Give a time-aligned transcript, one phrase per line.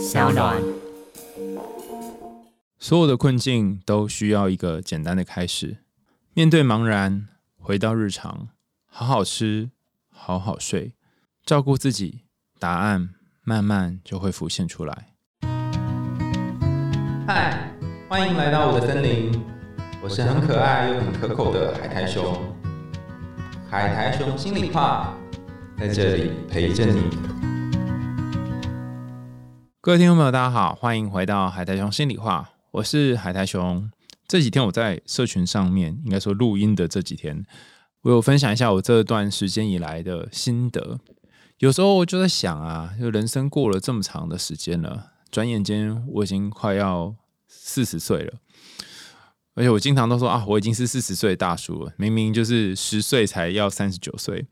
[0.00, 0.56] 小暖。
[2.78, 5.76] 所有的困境都需要一个简单的开始。
[6.32, 8.48] 面对茫然，回到日常，
[8.86, 9.70] 好好吃，
[10.08, 10.94] 好好睡，
[11.44, 12.22] 照顾自己，
[12.58, 13.10] 答案
[13.44, 15.08] 慢慢就会浮现出来。
[17.26, 17.70] 嗨，
[18.08, 19.38] 欢迎来到我的森林，
[20.02, 22.34] 我是很可爱又很可口的海苔熊。
[23.68, 25.14] 海苔熊心里话，
[25.78, 27.49] 在这里陪着你。
[29.90, 32.48] 各位听众朋友，大家好，欢迎回到海苔熊心里话。
[32.70, 33.90] 我是海苔熊。
[34.28, 37.44] 这几天我在社群上面，应该说录音的这几天，
[38.02, 41.00] 我有分享一下我这段时间以来的心得。
[41.58, 47.16] 有时候我就在想啊，就人生过了这么长的时间了，转眼间我已经快要
[47.48, 48.34] 四十岁了。
[49.56, 54.46] 而且我经常都说啊，我已经是四十岁大叔了，明明就是十岁才要三十九岁。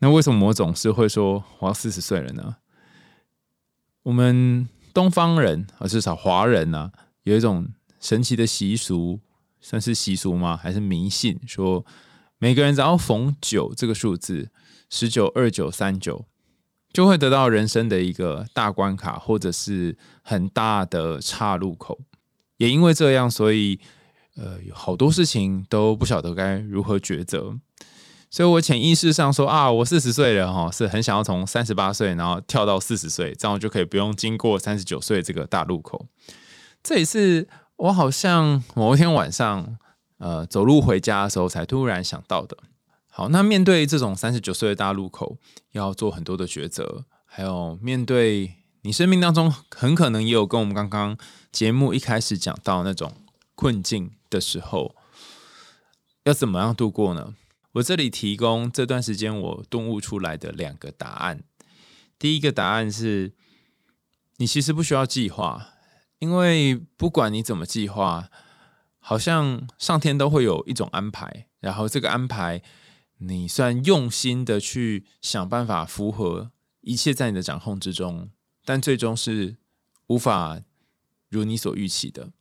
[0.00, 2.56] 那为什么我总是会说我要四十岁了呢？
[4.08, 6.90] 我们东方人，而至少华人呢？
[7.24, 7.68] 有一种
[8.00, 9.20] 神奇的习俗，
[9.60, 10.56] 算是习俗吗？
[10.56, 11.38] 还是迷信？
[11.46, 11.84] 说
[12.38, 14.50] 每个人只要逢九这个数字，
[14.88, 16.24] 十九、二九、三九，
[16.90, 22.00] 就会得到人生的一个大关卡，或者是很大的岔路口。
[22.56, 23.78] 也因为这样，所以
[24.36, 27.58] 呃，有好多事情都不晓得该如何抉择。
[28.30, 36.06] 所以我潜意识上说啊，我四十岁了哈，是很想要从三十八岁，然后跳到四十岁，这样就可以不用经过三十九岁这个大路口。
[36.82, 39.78] 这也是我好像某一天晚上，
[40.18, 42.56] 呃，走路回家的时候才突然想到的。
[43.10, 45.38] 好，那面对这种三十九岁的大路口，
[45.72, 51.16] 要做很多的抉择，还有面对你生命当中很可能也有跟我们刚刚
[51.50, 53.12] 节目一开始讲到那种
[53.54, 54.94] 困境的时候，
[56.24, 57.34] 要怎么样度过呢？
[57.78, 61.42] 我这里提供这段时间我顿悟出来的两个答案。
[62.18, 63.32] 第一个答案是，
[64.36, 65.74] 你其实不需要计划。
[66.18, 68.28] 因为不管你怎么计划，
[68.98, 71.46] 好像上天都会有一种安排。
[71.60, 72.62] 然后这个安排，
[73.18, 76.50] 你虽然用心的去想办法符合
[76.80, 78.30] 一切在你的掌控之中，
[78.64, 79.56] 但最终是
[80.08, 80.60] 无法
[81.28, 82.32] 如你所预期的。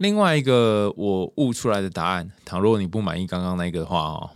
[0.00, 4.30] 另外一个我悟出来的答案，倘若你不满意刚刚那个的话哦，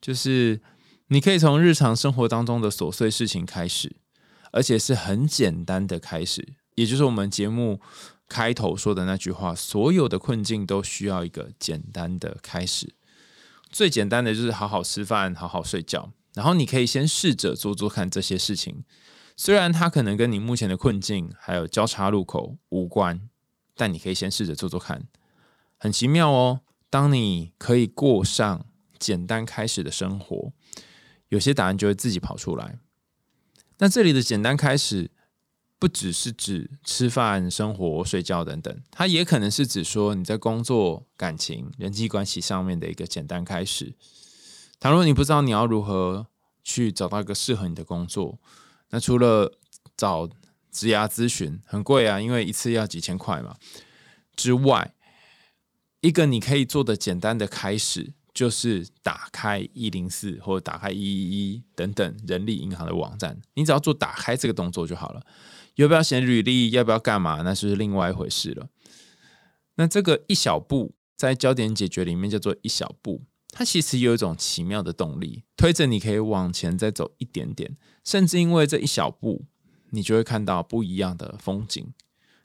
[0.00, 0.60] 就是
[1.08, 3.96] 你可以从日常生活当中的琐碎事情开始。
[4.50, 7.82] 而且是很简单的开始，也就是我们节目
[8.26, 12.94] 开头说的那句话：所有的困境都需要一个简单的开始。
[13.70, 16.12] 最简单的就是好好吃饭，好好睡觉。
[16.32, 18.84] 然后你可以先试着做做看这些事情，
[19.36, 23.20] 虽然它可能跟你目前的困境还有交叉路口无关，
[23.78, 25.06] 但你可以先试着做做看。
[25.78, 28.66] 很奇妙哦，当你可以过上
[28.98, 30.52] 简单开始的生活，
[31.28, 32.80] 有些答案就会自己跑出来。
[33.78, 35.12] 那这里的简单开始，
[35.78, 43.94] 不只是指吃饭、生活、睡觉等等，它也可能是指说你在工作、感情、人际关系上面的一个简单开始。
[44.80, 46.26] 倘若你不知道你要如何
[46.64, 48.40] 去找到一个适合你的工作，
[48.90, 49.52] 那除了
[49.96, 50.28] 找
[50.78, 53.56] 职涯咨询很贵啊，因为一次要几千块嘛
[54.36, 54.94] 之外，
[56.00, 58.12] 一个你可以做的简单的开始。
[58.34, 65.26] 就是打开一零四或者打开一一一等等人力银行的网站，你只要做打开这个动作就好了。
[65.74, 68.68] 要不要写履历，要不要干嘛，那是另外一回事了。
[69.74, 79.46] 那这个一小步在焦点解决里面叫做一小步，它其实有一种奇妙的动力，推着你可以往前再走一点点，甚至因为这一小步，
[79.90, 81.92] 你就会看到不一样的风景。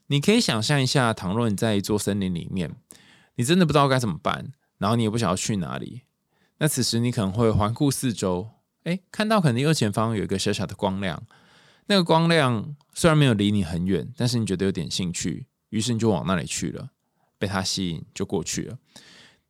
[0.07, 2.75] 你可以想象一下，倘若你在一座森林里面，
[3.35, 4.51] 你真的不知道该怎么办。
[4.79, 6.01] 然后你也不想要去哪里，
[6.57, 8.49] 那此时你可能会环顾四周，
[8.83, 11.23] 哎，看到可能右前方有一个小小的光亮，
[11.85, 16.89] 那个光亮虽然没有离你很远，但是你觉得有点兴趣，于是你就往那里去了，
[17.37, 18.77] 被它吸引就过去了。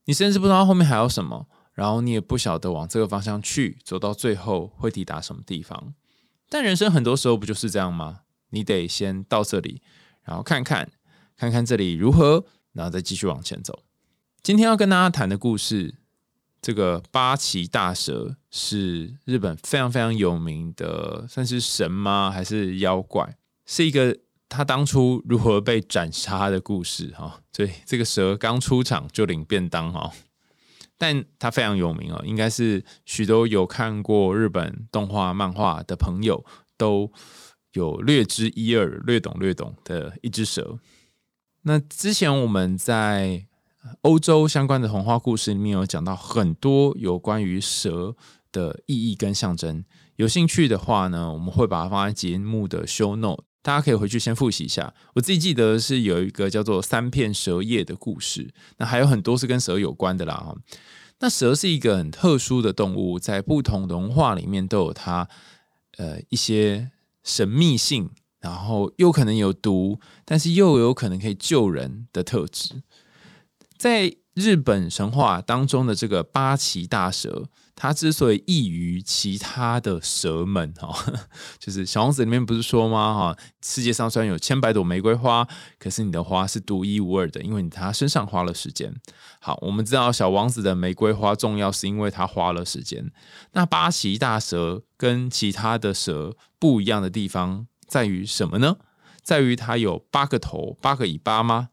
[0.06, 5.96] 你甚至不知道后面还有什么，然后你也不晓得往这个方向去，走到最后会抵达什么地方。
[6.54, 8.20] 但人生很多时候不就是这样吗？
[8.52, 9.82] 你得先到这里，
[10.22, 10.88] 然后看看
[11.36, 13.80] 看看这里如何，然后再继续往前走。
[14.44, 15.96] 今天要跟大家谈的故事，
[16.62, 22.30] 这个八岐大蛇是日本非常非常有名的，算是神吗？
[22.30, 23.36] 还是妖怪？
[23.66, 24.16] 是一个
[24.48, 27.42] 他当初如何被斩杀的故事哈。
[27.52, 30.12] 所以这个蛇刚出场就领便当哈，
[31.06, 36.46] 但他非常有名哦，应该是许多有看过日本动画漫画的朋友
[36.78, 37.12] 都
[37.74, 40.80] 有略知一二、略懂略懂的一只蛇。
[41.64, 43.46] 那之前我们在
[44.04, 48.16] 欧洲相关的童话故事里面有讲到很多有关于蛇
[48.54, 49.84] 的意义跟象征。
[50.16, 54.94] 有兴趣的话呢，我们会把它放在节目的 show note，大家可以回去先复习一下。
[55.16, 60.56] 我自己记得是有一个叫做三片蛇叶的故事，那还有很多是跟蛇有关的啦哈。
[61.22, 65.28] 那蛇是一个很特殊的动物，在不同文化里面都有它
[65.98, 66.92] 呃一些
[67.24, 72.84] 神秘性，然后又可能有毒，但是又有可能可以救人的特质，
[73.76, 74.18] 在。
[74.36, 80.96] 日本神话当中的这个八岐大蛇，它之所以异于其他的蛇们，哈，
[81.60, 83.14] 就是小王子里面不是说吗？
[83.14, 85.48] 哈，世界上虽然有千百朵玫瑰花，
[85.80, 88.94] 可是你的花是独一无二的，因为你它身上花了时间。
[89.40, 93.12] 好，我们知道小王子的玫瑰花重要，是因为它花了时间。
[93.54, 98.78] 那八岐大蛇跟其他的蛇不一样的地方在于什么呢？
[99.22, 101.70] 在于它有八个头、八个尾巴吗？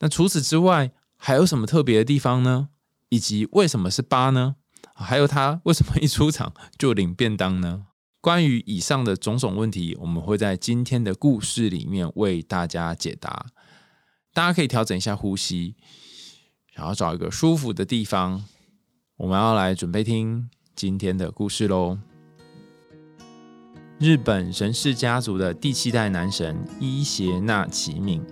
[0.00, 2.70] 那除此之外，还有什么特别的地方呢？
[3.10, 4.56] 以及为什么是八呢？
[4.94, 7.86] 还有他为什么一出场就领便当呢？
[8.20, 13.46] 关于以上的种种问题，我们会在今天的故事里面为大家解答。
[14.32, 15.74] 大家可以调整一下呼吸，
[16.72, 18.44] 然后找一个舒服的地方。
[19.16, 21.98] 我们要来准备听今天的故事喽。
[23.98, 28.24] 日本神氏家族的第七代男神伊邪那岐命。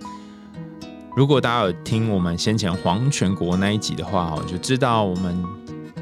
[1.15, 5.45] 如果大家有听我们先前黄泉国那一集的话，哈，就知道我们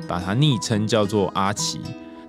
[0.10, 1.80] 把他昵称叫做阿奇。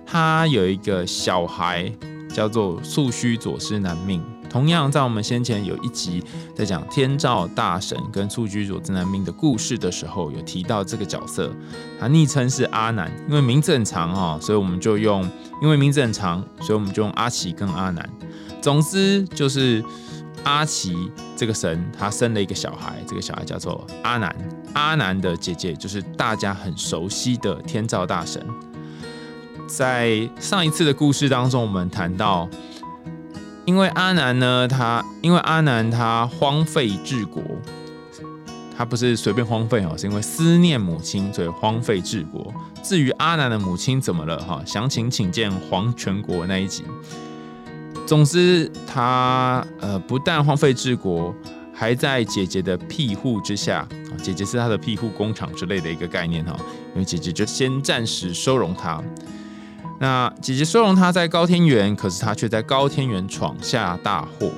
[0.05, 1.91] 他有一个小孩
[2.31, 4.21] 叫做素须佐之男命。
[4.49, 6.23] 同样，在我们先前有一集
[6.53, 11.51] 在讲天照大神跟素须佐之男命的故事的时候，有提到这个角色。
[11.99, 15.27] 他昵称是阿南，因为名字很长哈，所以我们就用
[15.61, 18.09] 因为名字很长，所以我们就用阿奇跟阿南。
[18.61, 19.83] 总之就是。
[20.43, 20.95] 阿奇
[21.35, 24.35] 这个神，他生了一个小孩，这个小孩叫做阿南。
[24.73, 28.45] 阿南的姐姐就是大家很熟悉的天照大神。
[29.67, 32.49] 在上一次的故事当中，我们谈到，
[33.65, 37.41] 因为阿南呢，他因为阿南他荒废治国，
[38.77, 42.53] 他不是随便荒废哦，是因为思念母亲，所以荒废治国。
[42.83, 46.83] 至于阿南的母亲怎么了哈，详情请见黄泉国那一集。
[48.11, 51.33] 总之，他呃不但荒废治国，
[51.73, 53.87] 还在姐姐的庇护之下，
[54.21, 56.53] 姐姐是他的庇护工厂之类的一个概念哈。
[56.93, 59.01] 因为姐姐就先暂时收容他。
[59.97, 64.51] 那姐姐收容他在高天原，可是他却在高天原闯下大祸。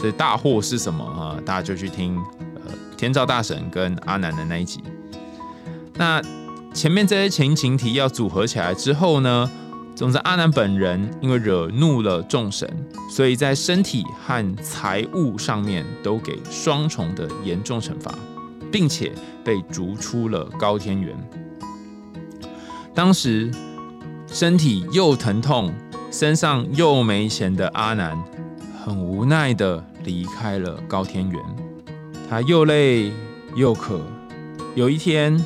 [0.00, 1.34] 这大祸是什么啊？
[1.44, 2.16] 大家就去听
[2.54, 4.80] 呃天照大神跟阿南的那一集。
[5.94, 6.22] 那
[6.72, 9.50] 前面这些情情题要组合起来之后呢？
[9.96, 12.70] 总之，阿南本人因为惹怒了众神，
[13.10, 18.14] 所以在身体和财物上面都给双重的严重惩罚，
[18.70, 19.10] 并且
[19.42, 21.16] 被逐出了高天原。
[22.94, 23.50] 当时
[24.26, 25.72] 身体又疼痛，
[26.10, 28.22] 身上又没钱的阿南，
[28.84, 31.40] 很无奈的离开了高天原。
[32.28, 33.10] 他又累
[33.54, 33.98] 又渴。
[34.74, 35.42] 有一天，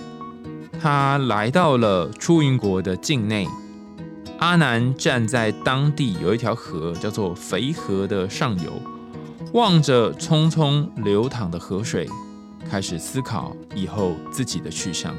[0.82, 3.46] 他来到了出云国的境内。
[4.40, 8.72] 阿南站在当地有一条河，叫做肥河的上游，
[9.52, 12.08] 望着匆匆流淌的河水，
[12.68, 15.14] 开始思考以后自己的去向。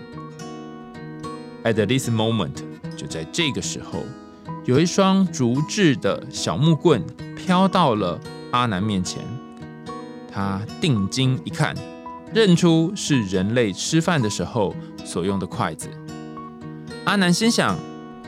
[1.64, 2.64] At this moment，
[2.98, 4.00] 就在这个时候，
[4.66, 8.20] 有一双竹制的小木棍飘到了
[8.50, 9.22] 阿南面前。
[10.32, 11.76] 他定睛一看，
[12.34, 14.76] 认出是人类吃饭的时候
[15.06, 15.88] 所用的筷子。
[17.06, 17.78] 阿南心想。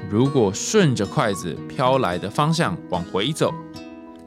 [0.10, 3.54] 如果顺着筷子飘来的方向往回走，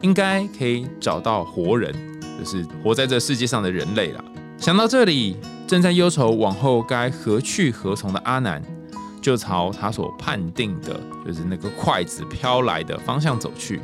[0.02, 1.94] 应该可以找到活人，
[2.38, 4.24] 就是活在这世界上的人类了。
[4.58, 8.62] 想到这里，正在忧愁往后该何去何从的阿南，
[9.20, 13.80] 就朝他所判定的，就是那个筷子飘来的方向走去。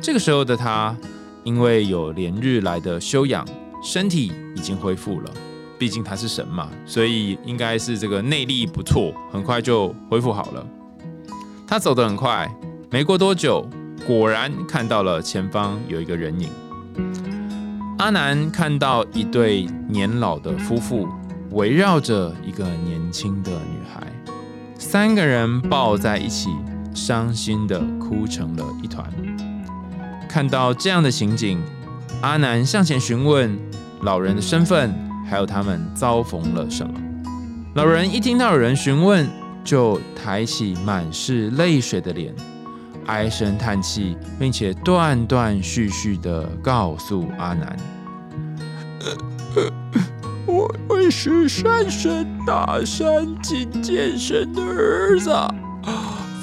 [0.00, 0.96] 这个时候的他，
[1.44, 3.46] 因为有连日来的修养，
[3.82, 5.30] 身体已经恢复了。
[5.82, 10.64] 毕竟他是神嘛，所以应该是这个内力不错，很快就恢复好了。
[11.66, 12.48] 他走得很快，
[12.88, 13.68] 没过多久，
[14.06, 16.48] 果然看到了前方有一个人影。
[17.98, 21.08] 阿南看到一对年老的夫妇
[21.50, 24.06] 围绕着一个年轻的女孩，
[24.78, 26.48] 三个人抱在一起，
[26.94, 29.04] 伤心的哭成了一团。
[30.28, 31.60] 看到这样的情景，
[32.20, 33.58] 阿南向前询问
[34.02, 35.11] 老人的身份。
[35.32, 36.92] 还有他们遭逢了什么？
[37.74, 39.26] 老人一听到有人询问，
[39.64, 42.34] 就抬起满是泪水的脸，
[43.06, 47.74] 唉声叹气，并且断断续续的告诉阿南
[50.44, 55.30] ：“我我是山神大山金剑神的儿子，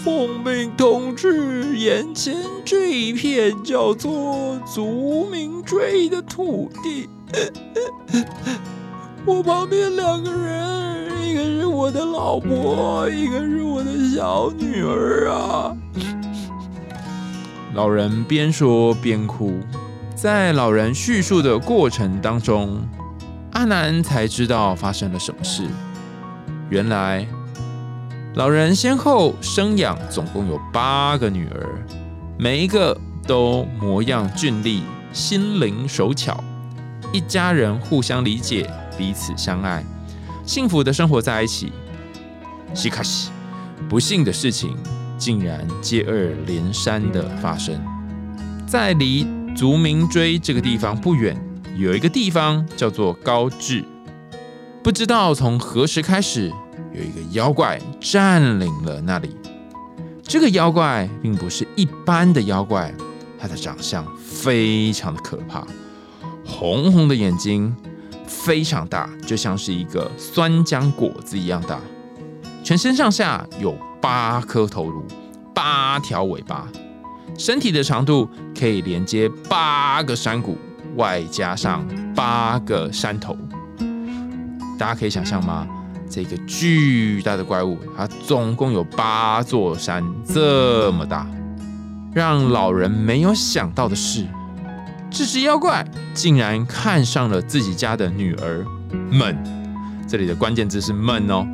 [0.04, 7.08] 奉命统治眼前这一片叫做族民追的土地。
[9.30, 15.72] 我旁边两个人，一个是我的老婆，一个是我的小女儿啊。
[17.76, 19.60] 老人边说边哭，
[20.16, 22.82] 在老人叙述的过程当中，
[23.52, 25.68] 阿南才知道发生了什么事。
[26.70, 27.28] 原来。
[28.36, 31.68] 老人先后生养总共有八个女儿，
[32.38, 32.96] 每一个
[33.28, 36.42] 都模样俊丽、心灵手巧，
[37.12, 38.70] 一家人互相理解、
[39.00, 39.82] 彼此相爱，
[40.46, 41.72] 幸福的生活在一起。
[42.74, 43.32] 西卡西，
[43.88, 44.76] 不幸的事情
[45.18, 47.82] 竟然接二连三的发生。
[48.68, 49.26] 在离
[49.56, 51.42] 足名追这个地方不远，
[51.78, 53.86] 有一个地方叫做高志，
[54.84, 56.52] 不知道从何时开始。
[56.92, 59.34] 有一个妖怪占领了那里。
[60.22, 62.94] 这个妖怪并不是一般的妖怪，
[63.40, 65.66] 它的长相非常的可怕，
[66.46, 67.74] 红红的眼睛
[68.30, 71.80] 非常大，就像是一个酸浆果子一样大。
[72.64, 75.04] 全身上下有八颗头颅，
[75.54, 76.68] 八条尾巴，
[77.38, 80.58] 身体的长度可以连接八个山谷，
[80.96, 81.84] 外加上
[82.16, 83.36] 八个山头。
[84.78, 85.68] 大家可以想象吗？
[86.10, 91.28] 这个巨大的怪物，它总共有八座山这么大。
[92.14, 94.26] 让老人没有想到的是，
[95.12, 98.66] 这只妖怪竟然看上了自己家的女儿
[99.12, 99.38] 们。
[100.08, 101.48] 这里的关键字是“们”哦，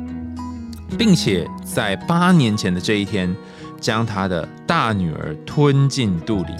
[0.98, 3.34] 并且在八年前的这一天，
[3.80, 6.54] 将他的大女儿吞进肚里。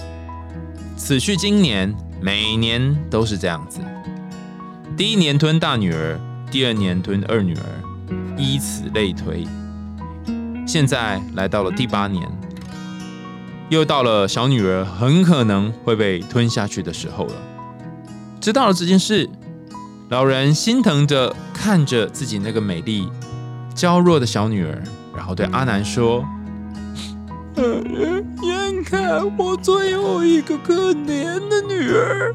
[0.95, 3.79] 此去今年，每年都是这样子。
[4.95, 6.19] 第一年吞大女儿，
[6.51, 7.63] 第二年吞二女儿。
[8.37, 9.47] 以此类推，
[10.67, 12.23] 现在来到了第八年，
[13.69, 17.33] 又到了小女儿很可能会被吞下去的时候了。
[18.39, 19.29] 知道了这件事，
[20.09, 23.09] 老人心疼着看着自己那个美丽
[23.75, 24.81] 娇弱的小女儿，
[25.15, 26.23] 然后对阿南说
[27.57, 32.33] ：“眼看我最后一个可怜的女儿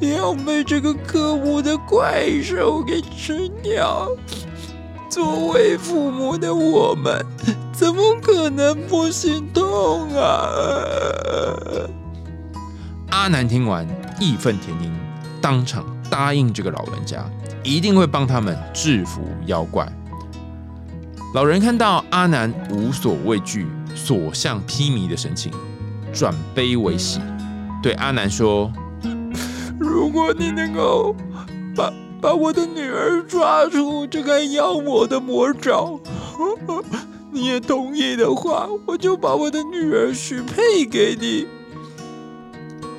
[0.00, 4.08] 要被这个可恶的怪兽给吃掉。”
[5.14, 7.24] 作为父母的我们，
[7.72, 10.48] 怎么可能不心痛啊？
[13.10, 13.86] 阿南听完，
[14.18, 14.90] 义愤填膺，
[15.40, 17.24] 当场答应这个老人家，
[17.62, 19.88] 一定会帮他们制服妖怪。
[21.32, 25.52] 老人看到阿南无所畏惧、所向披靡的神情，
[26.12, 27.20] 转悲为喜，
[27.80, 28.68] 对阿南说
[29.78, 31.14] ：“如果你能够
[31.76, 31.88] 把……”
[32.24, 36.00] 把我的女儿抓出这个妖魔的魔爪，
[37.30, 41.46] 你也同意的话，我就把我的女儿许配给你。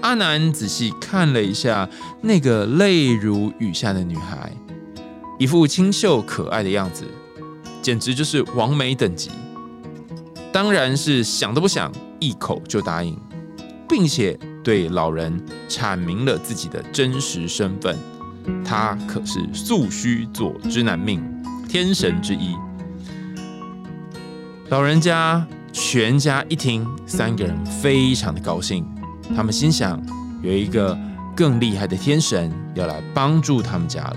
[0.02, 1.90] 阿南仔细看了一下
[2.22, 4.56] 那个泪如雨下的女孩，
[5.40, 7.04] 一副清秀可爱的样子，
[7.82, 9.32] 简直就是完美等级。
[10.52, 13.20] 当然是想都不想，一口就答应，
[13.90, 17.98] 并且对老人阐明了自己的真实身份。
[18.64, 21.24] 他可是素须佐之男命，
[21.68, 22.56] 天神之一。
[24.70, 28.86] 老人家全家一听，三个人非常的高兴。
[29.36, 30.02] 他们心想，
[30.42, 30.98] 有一个
[31.36, 34.16] 更厉害的天神要来帮助他们家了。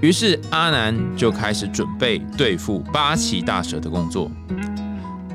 [0.00, 4.30] 于是阿南就开始准备对付八岐大蛇的工作。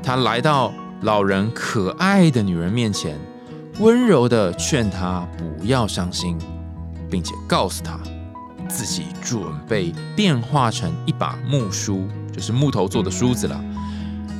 [0.02, 0.72] 他来到
[1.02, 3.18] 老人可爱的女人面前，
[3.80, 6.38] 温柔的劝她不要伤心，
[7.10, 7.98] 并且告诉她。
[8.72, 13.62] 自己准备变化成一把木梳，就是木头做的梳子了，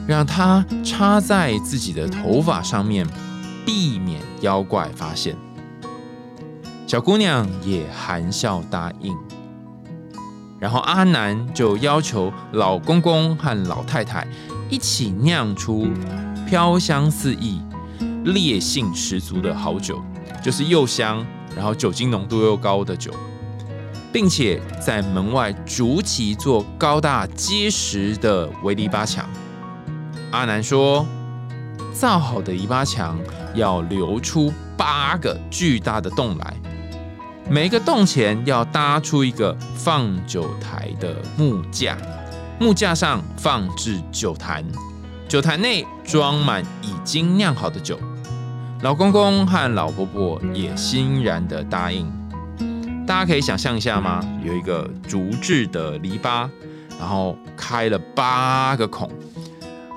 [0.09, 3.07] 让它插在自己的头发上面，
[3.67, 5.37] 避免妖怪发现。
[6.87, 9.15] 小姑娘也含笑答应。
[10.59, 14.27] 然后阿南就要求老公公和老太太
[14.71, 15.89] 一起酿出
[16.47, 17.61] 飘香四溢、
[18.25, 20.01] 烈性十足的好酒，
[20.43, 21.23] 就是又香，
[21.55, 23.12] 然后酒精浓度又高的酒。
[24.12, 29.28] 并且在门外筑起一座高大结实的围篱笆墙。
[30.31, 31.07] 阿南说
[31.92, 33.19] ：“造好的篱笆墙
[33.54, 36.57] 要留出八个巨大的洞来，
[37.49, 41.97] 每个洞前要搭出一个放酒台的木架，
[42.61, 44.64] 木架上放置酒坛，
[45.28, 47.99] 酒坛内装满已经酿好的酒。”
[48.83, 52.22] 老公公和老婆婆也欣然的答应。
[53.12, 54.23] 大家可以想象一下吗？
[54.42, 56.49] 有一个竹制的篱笆，
[56.99, 59.07] 然后开了八个孔，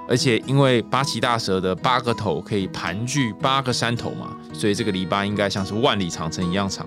[0.10, 6.86] 而且因为八岐大蛇的八个头可以盘踞八个山头嘛，所以这个篱笆应该像是万里长城一样长。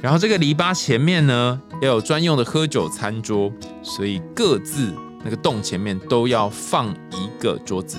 [0.00, 3.48] 然后这个篱笆前面呢，要有专用的喝酒餐桌，
[3.80, 7.96] 所以各自那个洞前面都要放一个桌子，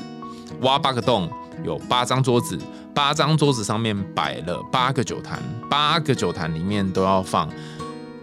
[0.60, 1.32] 挖八个洞，
[1.64, 2.60] 有八张桌子，
[2.94, 7.50] 八张桌子上面摆了八个酒坛，八个酒坛里面都要放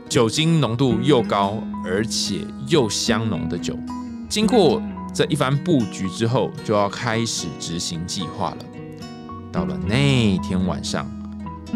[0.09, 3.77] 酒精浓度又高而且又香浓的酒。
[4.29, 4.81] 经过
[5.13, 8.57] 这一番布局之后，就要开始执行计划了。
[9.51, 11.05] 到了那天晚上，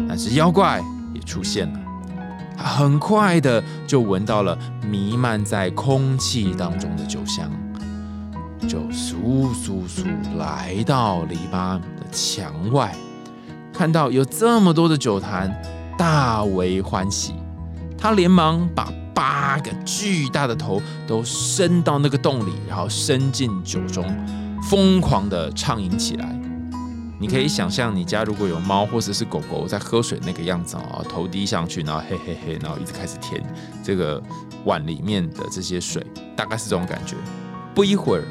[0.07, 0.81] 那只妖怪
[1.13, 1.79] 也出现了。
[2.57, 4.57] 他很快的就闻到了
[4.89, 7.51] 弥漫在空气当中的酒香，
[8.65, 11.81] 就簌簌簌来到篱笆
[12.15, 12.95] 墙外，
[13.73, 15.53] 看到有这么多的酒坛，
[15.97, 17.33] 大为欢喜。
[17.97, 24.05] 他连忙把八个巨大的头都伸到那个洞里，然后伸进酒中，
[24.69, 26.33] 疯狂的畅饮起来。
[27.19, 33.43] 你可以想象，你家如果有猫或者是狗狗在喝水那个样子啊，头低上去，然后嘿嘿嘿，然后一直开始舔
[33.83, 34.21] 这个
[34.63, 36.05] 碗里面的这些水，
[36.35, 37.15] 大概是这种感觉。
[37.73, 38.23] 不一会儿，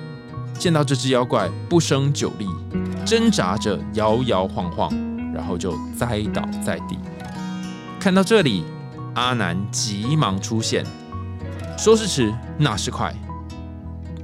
[0.59, 2.47] 见到这只妖怪不胜酒力，
[3.05, 4.91] 挣扎着摇摇晃晃，
[5.33, 6.99] 然后就栽倒在地。
[8.01, 8.65] 看到这里，
[9.15, 10.85] 阿南急忙出现，
[11.77, 13.15] 说时迟，那时快，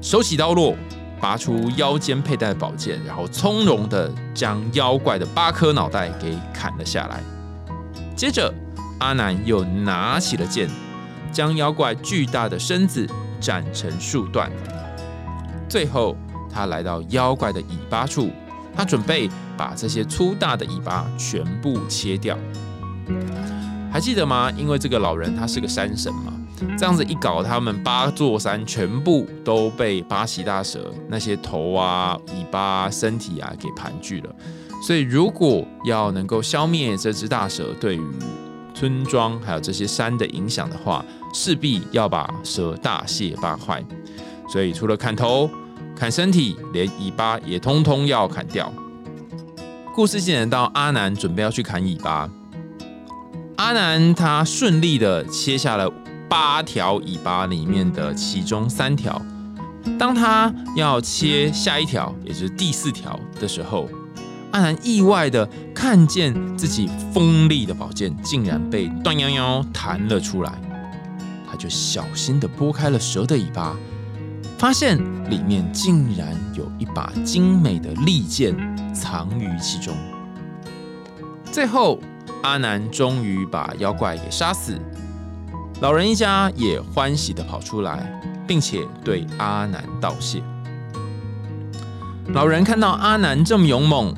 [0.00, 0.76] 手起刀落。
[1.20, 7.20] 拔出腰间佩戴的宝剑，然后从容的将妖怪的八颗脑袋给砍了下来。
[8.16, 8.50] 接着，
[9.00, 10.66] 阿南又拿起了剑，
[11.30, 13.06] 将妖怪巨大的身子
[13.38, 14.50] 斩成数段。
[15.68, 16.16] 最后，
[16.50, 18.30] 他来到妖怪的尾巴处，
[18.80, 22.34] 他准备把这些粗大的尾巴全部切掉。
[23.92, 24.50] 还记得吗？
[24.56, 26.32] 因为这个老人他是个山神嘛。
[26.78, 34.34] 这样子一搞，他们八座山全部都被八岐大蛇那些头啊、尾巴、身体啊给盘踞了。
[34.82, 38.02] 所以，如果要能够消灭这只大蛇对于
[38.74, 41.04] 村庄还有这些山的影响的话，
[41.34, 43.84] 势必要把蛇大卸八块。
[44.50, 45.50] 所以，除了砍头、
[46.00, 48.72] 砍身体，连尾巴也通通要砍掉。
[49.94, 52.26] 故事进展到阿南准备要去砍尾巴，
[53.56, 55.92] 阿南他顺利的切下了。
[56.26, 59.20] 八条尾巴里面的其中三条，
[59.98, 63.86] 当他要切下一条，也就是第四条的时候，
[64.52, 70.52] 阿南意外的看见自己锋利的宝剑竟然被断夭夭弹了出来，
[71.50, 73.76] 他就小心的拨开了蛇的尾巴，
[74.60, 74.98] 发现
[75.30, 78.54] 里面竟然有一把精美的利剑
[78.94, 79.96] 藏于其中。
[81.50, 81.98] 最后，
[82.42, 84.78] 阿南终于把妖怪给杀死。
[85.80, 90.42] 老人一家也欢喜的跑出来，并且对阿南道谢。
[92.34, 94.14] 老人看到阿南这么勇猛，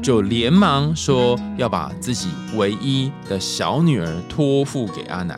[0.00, 5.36] 就连忙说要把自己唯一的小女儿托付给阿南。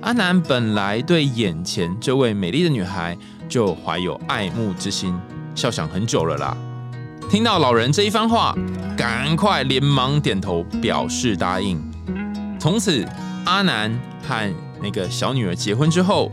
[0.00, 5.18] 阿南本来对眼前这位美丽的女孩就怀有爱慕之心，
[5.54, 6.56] 笑想很久了啦。
[7.30, 8.54] 听到老人这一番话，
[8.96, 11.82] 赶快连忙点头表示答应。
[12.58, 13.06] 从此，
[13.44, 13.92] 阿南
[14.26, 16.30] 和那个小女儿结婚之后，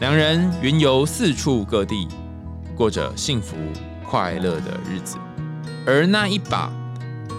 [0.00, 2.08] 两人云游四处各地，
[2.74, 3.56] 过着幸福
[4.04, 5.16] 快乐的日子。
[5.86, 6.70] 而那一把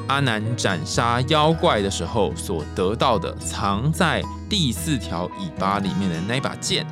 [0.07, 6.85] 阿南斩杀妖怪的时候所得到的，藏在第四条尾巴里面的那把剑，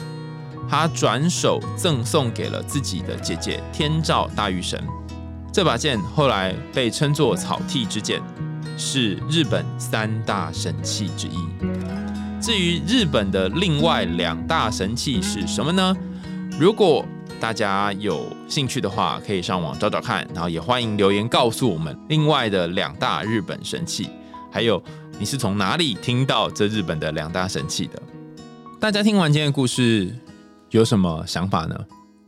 [0.70, 4.82] 他转手赠送给了自己的姐姐天照大御神。
[5.52, 8.22] 这把剑后来被称作草剃之剑，
[8.78, 11.38] 是日本三大神器之一。
[12.42, 15.96] 至于日本的另外两大神器是什么呢？
[16.60, 17.06] 如果
[17.40, 24.10] 大家有兴趣的话，可以上网找找看，然后也欢迎留言告诉我们另外的两大日本神器，
[24.52, 24.82] 还有
[25.18, 28.02] 你是从哪里听到这日本的两大神器的？
[28.80, 30.14] 大家听完今天的故事
[30.72, 31.86] 有什么想法呢？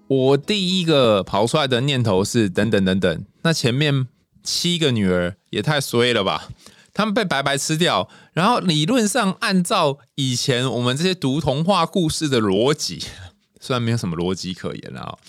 [0.08, 4.08] 我第一个跑出来的念头是等等等等，那前面
[4.42, 6.48] 七个女儿也太衰了吧！
[6.94, 13.04] 他们被白白吃掉，然后理论上按照以前我们这些读童话故事的逻辑，
[13.60, 15.20] 虽然没有什么逻辑可言了，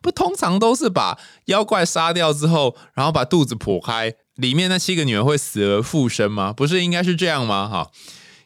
[0.00, 6.52] 不通常都是把妖怪杀掉之后，然后把肚子剖开，里面那七个女儿会死而复生吗？
[6.52, 7.68] 不是应该是这样吗？
[7.68, 7.90] 哈，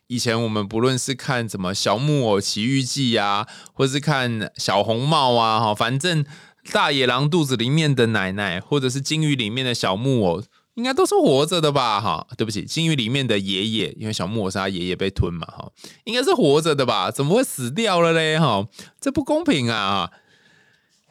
[0.06, 6.24] 以前我们不论是看什么《小木偶奇遇记》啊，或是看小红帽啊，哈，反正
[6.72, 10.42] 大野狼肚子里面的奶奶，或者是金鱼里面的小木偶。
[10.74, 12.00] 应该都是活着的吧？
[12.00, 15.70] 哈，对不起，金鱼里面的爷爷，因为小木偶是他爷爷被吞嘛，哈，
[16.02, 17.12] 应该是活着的吧？
[17.12, 18.36] 怎么会死掉了嘞？
[18.40, 18.66] 哈，
[19.00, 20.10] 这不公平啊！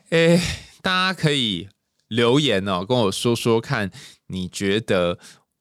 [0.10, 0.38] 哎，
[0.82, 1.70] 大家可以
[2.10, 3.90] 留言哦，跟我说说看，
[4.28, 5.18] 你觉得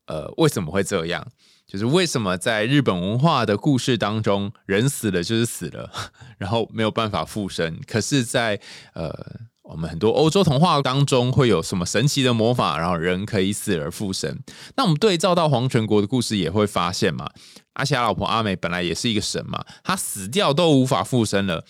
[0.07, 1.25] 呃为什么会这样？
[1.73, 5.91] 就是为什么在日本文化的故事当中，人死了就是死了，
[6.37, 8.61] 然后没有办法复生，可是，在
[8.93, 9.41] 呃。
[9.65, 14.39] 我们很多欧洲童话当中会有什么神奇的魔法，然后人可以死而复生。
[14.77, 17.31] 那我们对照到黄泉国的故事，也会发现嘛，
[17.75, 21.65] 阿霞老婆阿美本来也是一个神嘛，她死掉都无法复生了，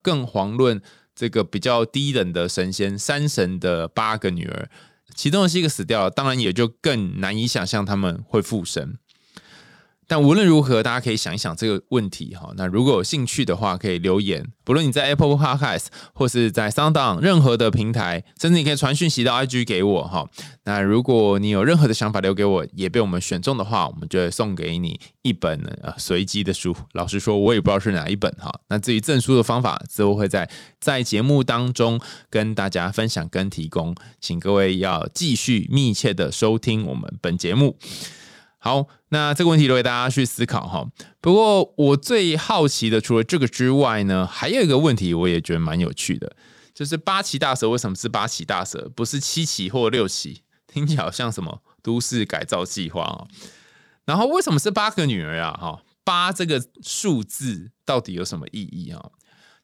[0.00, 0.80] 更遑论
[1.12, 4.68] 这个比较低等的神仙山神的八个女儿，
[5.16, 8.98] 其中的七个死掉了，当然也就更难以想象他们会复生。
[10.10, 12.52] 但无论如何，大家可以想一想这个问题哈。
[12.56, 14.44] 那如果有兴趣的话，可以留言。
[14.64, 20.28] 不论你在 Apple Podcast 或是在 Sound 任何的平台，甚至你可以传讯息到 IG 给我哈。
[20.64, 26.74] 那如果你有任何的想法留给我，也被我们选中的话，我们就会送给你一本呃随机的书。
[26.94, 28.52] 老实说，我也不知道是哪一本哈。
[28.68, 37.76] 那至于证书的方法，之后会在在节目当中跟大家分享跟提供，请各位要继续密切的收听我们本节目。
[38.62, 40.86] 好，那这个问题留给大家去思考哈。
[41.18, 46.36] 不过我最好奇的，除了这个之外呢，还有一个问题，我也觉得蛮有趣的，
[46.74, 50.42] 就是八岐大蛇为什么是八岐大蛇，不是七岐或六岐？
[50.66, 53.26] 听起来好像什么都市改造计划啊。
[54.04, 55.58] 然后为什么是八个女儿啊？
[55.58, 59.10] 哈，八这个数字到底有什么意义啊？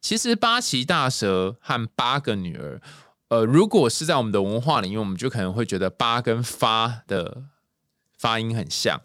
[0.01, 2.81] 其实八岐大蛇和八个女儿，
[3.27, 7.43] 呃，如果是在我们的文化里面，我们就可能会觉得八跟发的。
[8.17, 8.99] 发音很像，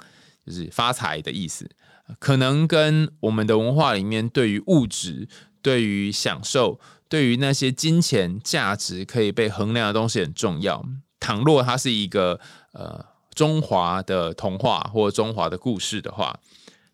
[0.46, 1.70] 就是发财的意思，
[2.18, 5.28] 可能跟我们的文化里面对于物质、
[5.60, 10.84] 对于享受、对于那些金钱价值可以被衡量的东西很重要。
[11.20, 12.40] 倘若它是一个
[12.72, 16.40] 呃中华的童话或中华的故事的话，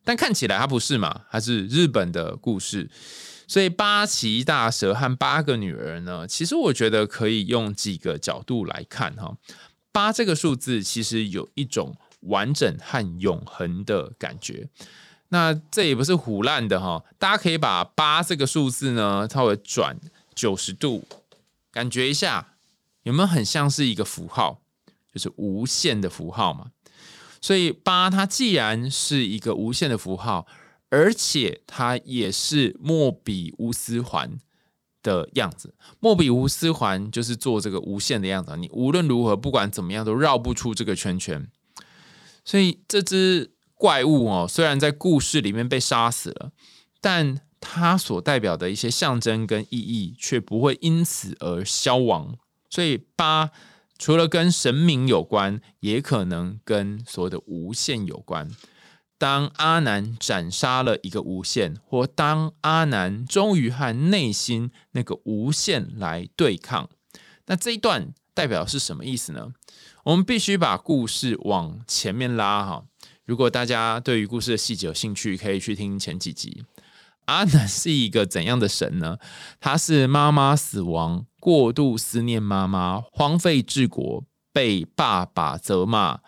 [0.04, 1.22] 但看起来它不是嘛？
[1.30, 2.90] 它是日本的故事，
[3.46, 6.26] 所以八岐大蛇和八个女儿呢？
[6.28, 9.36] 其实我觉得可以用几个角度来看哈。
[9.90, 11.96] 八这个数字其实有一种。
[12.28, 14.68] 完整和永恒的感觉，
[15.30, 17.04] 那这也不是胡乱的哈。
[17.18, 19.98] 大家可以把八这个数字呢稍微转
[20.34, 21.04] 九十度，
[21.70, 22.54] 感觉一下
[23.02, 24.60] 有没有很像是一个符号，
[25.12, 26.70] 就是无限的符号嘛。
[27.40, 30.46] 所以八它既然是一个无限的符号，
[30.88, 34.38] 而且它也是莫比乌斯环
[35.02, 35.74] 的样子。
[36.00, 41.48] 莫比乌斯环就是做这个无限的样子，你无论如何不管怎么样都绕不出这个圈圈。
[42.48, 46.50] 所以这只怪物哦，虽然在故事里面被杀死了，
[46.98, 52.38] 但它所代表的一些象征跟意义却不会因此而消亡。
[52.70, 53.50] 所以八
[53.98, 58.50] 除了跟神明有关，也可能跟所谓的无限有关。
[59.18, 66.88] 当阿南斩杀了一个无限，或当阿南终于和内心那个无限来对抗，
[67.44, 69.48] 那这一段代表是什么意思呢？
[70.04, 72.84] 我们必须把故事往前面拉哈。
[73.24, 76.62] 如果大家对于故事的细节有兴趣，可以去听前几集。
[77.24, 79.18] 阿南是一个怎样的神呢？
[79.58, 84.22] 他是妈妈死亡，过度思念妈妈，荒废治国，
[84.52, 86.20] 被爸爸责骂，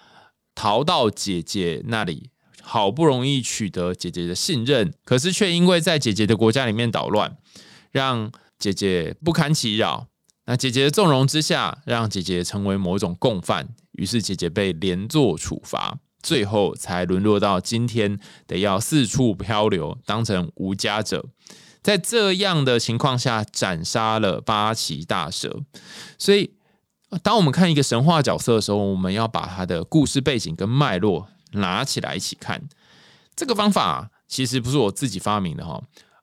[0.57, 7.37] 逃到姐姐那里，好不容易取得姐姐的信任，可是却因为在姐姐的国家里面捣乱，
[7.93, 10.09] 让姐姐不堪其扰。
[10.51, 21.27] 那姐姐的纵容之下，让姐姐成为某种共犯，于是姐姐被连坐处罚，最后才沦落到今天得要四处漂流，当成无家者。
[21.85, 25.61] 在这样的情况下，斩杀了八岐大蛇。
[26.19, 26.55] 所以，
[27.23, 32.61] 当我们看一个神话角色的时候，我们要把他的故事背景跟脉络拿起来一起看。
[33.37, 35.81] 这个方法其实不是我自己发明的哈。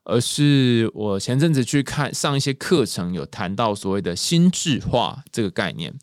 [0.09, 5.93] 而是我前阵子去看上一些课程，有谈到所谓的心智化这个概念。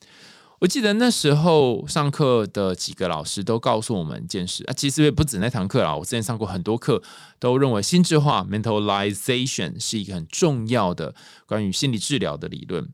[0.60, 7.02] 我记得那时候上课的几个老师都告诉我们一件事啊，其实也不止那堂课啦，我之前上过很多课，
[7.38, 11.14] 都认为心智化 （mentalization） 是一个很重要的
[11.46, 12.86] 关于心理治疗的理论。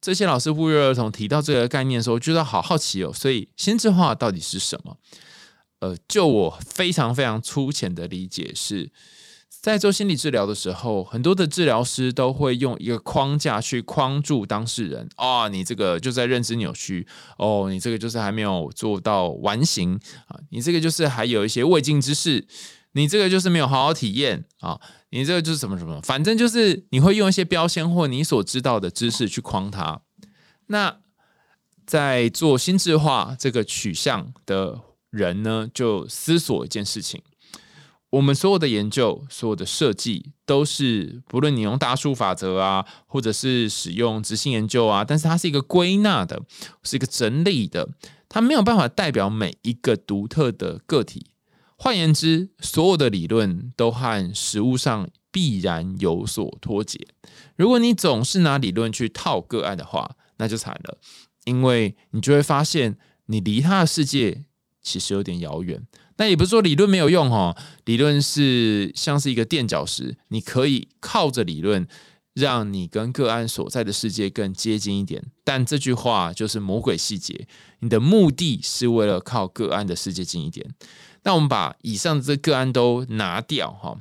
[0.00, 3.12] 这些老师不约而同提到这个概念的时候，觉得好好奇哦。
[3.12, 4.96] 所以心智化到底是什么？
[5.78, 8.90] 呃，就我非常非常粗浅的理解是。
[9.60, 15.06] 在做心理治疗的时候，很多的治疗师都会用一个框架去框住当事人。
[15.16, 22.46] 啊，你这个就在认知扭曲，哦，你这个就是还没有做到完形啊，你这个就是还有一些未尽之事，
[22.92, 30.00] 你这个就是没有好好体验啊，你这个就是什么什么，反正就是你会用一些标签或你所知道的知识去框他。
[30.68, 31.00] 那
[31.86, 37.20] 在做心智化这个取向的人呢，就思索一件事情。
[38.10, 46.42] 我们所有的研究、所有的设计，都是不论你用大数法则啊，或者是使用执行研究啊，但是它是一个归纳的，
[46.82, 47.88] 是一个整理的，
[48.28, 51.26] 它没有办法代表每一个独特的个体。
[51.76, 56.98] 换言之，所有的理论都和实物上必然有所脱节。
[57.56, 60.98] 如果你总是拿理论去套个案的话，那就惨了，
[61.44, 64.44] 因为你就会发现你离他的世界
[64.82, 65.86] 其实有点遥远。
[66.20, 67.56] 那也不是说理论没有用哈，
[67.86, 71.88] 理论是像是一个垫脚石，你可以靠着理论
[72.34, 75.24] 让你跟个案所在的世界更接近一点。
[75.42, 80.74] 但这句话就是魔鬼细节，你的目的是为了靠个案的世界近一点。
[81.22, 83.96] 那我们把以上这个案都拿掉哈，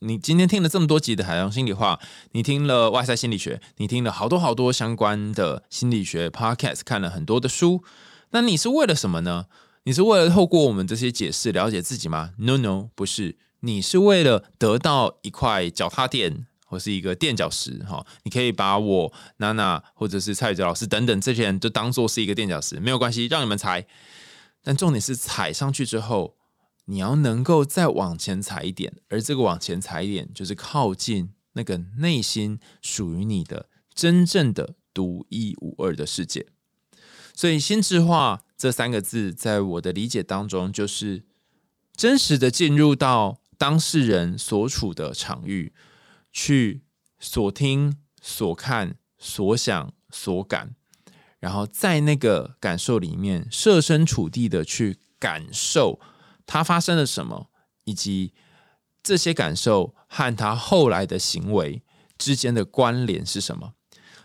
[0.00, 2.00] 你今天听了这么多集的海洋心理话，
[2.32, 7.84] 你听了外在心理学，你听了好多好多相关的心理学 podcast，看了很多的书，
[8.32, 9.46] 那你是为了什么呢？
[9.86, 18.06] 你是为了透过我们这些解释了解自己吗？No No，不是，你是为了得到一块脚踏垫或是一个垫脚石哈。
[18.22, 23.86] 你可以把我娜娜或者是蔡宇哲老师等等这些人都当做是一个垫脚石，没有关系，让你们踩。
[24.62, 26.38] 但重点是踩上去之后，
[26.86, 36.46] 你要能够再往前踩一点，而这个往前踩一点，就是靠近那个内心属于你的真正的独一无二的世界。
[37.34, 38.43] 所以心智化。
[38.56, 41.24] 这三个字，在我的理解当中，就是
[41.96, 45.72] 真实的进入到当事人所处的场域，
[46.32, 46.82] 去
[47.18, 50.74] 所听、所看、所想、所感，
[51.40, 56.00] 然后在那个感受里面设身处地的去感受
[56.46, 57.50] 他发生了什么，
[57.84, 58.32] 以及
[59.02, 61.82] 这些感受和他后来的行为
[62.16, 63.74] 之间的关联是什么。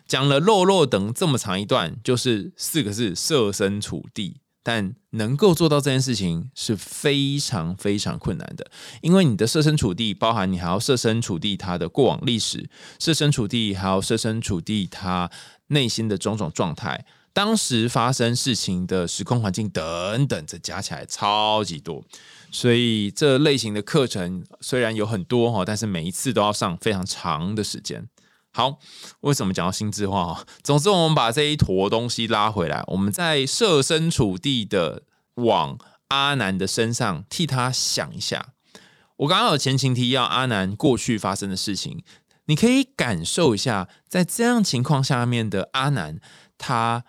[0.10, 4.42] 讲了“落落等”这么长一段，就是四个字：设身处地。
[4.62, 8.70] 但能够做到这件事情是非常非常困难的，
[9.02, 12.70] 因为你的设身处地，包含你还要设身处地他的过往历史，
[13.00, 15.32] 设身处地还要设身处地他
[15.68, 22.04] 内心的种种状态，当时发生事情的时空环境等等，这加起来超级多。
[22.52, 28.08] 所以这类型的课程虽然有很多哈，但是每一次都要上非常长的时间。
[28.52, 28.80] 好，
[29.22, 30.44] 为什么讲到心智化？
[30.64, 35.04] 总之，我们把这一坨东西拉回来，我们在设身处地的
[35.36, 38.54] 往阿南的身上替他想一下。
[39.18, 42.04] 我刚刚有前情提要，阿南过去发生的事情，
[42.46, 46.20] 你可以感受一下，在这样情况下面的阿南，
[46.58, 47.04] 他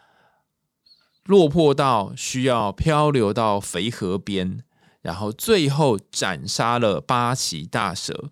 [1.24, 4.62] 落魄到需要漂流到肥河边，
[5.00, 8.30] 然后最后斩杀了八岐大蛇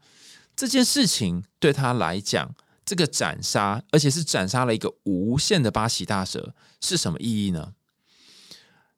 [0.55, 2.55] 这件事情，对他来讲。
[2.89, 7.75] 这个斩杀，而且是斩杀了一个无限的八岐大蛇，是什么意义呢？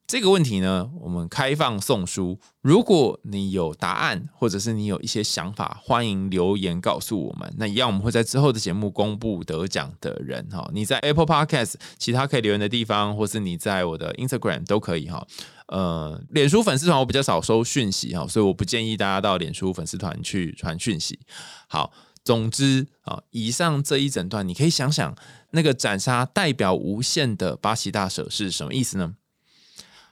[0.07, 2.39] 这个问题呢，我们开放送书。
[2.61, 7.53] 如果你有答案，或者是你有一些想法，欢迎留言告诉我们。
[7.57, 10.69] 那一样，我们会在之后的节目公布得奖的人哈。
[10.73, 15.27] 你在 Apple Podcast 其他可以留言的地方，或是你在我的 Instagram 都可以哈。
[15.67, 21.19] 呃，脸书粉丝团我比较少收讯息哈，所以我不建议大家到脸书粉丝团去传讯息。
[21.67, 21.91] 好。
[22.23, 25.15] 总之啊，以上这一整段，你可以想想，
[25.51, 29.15] 那个斩杀代表无限的巴西大蛇是什么意思呢？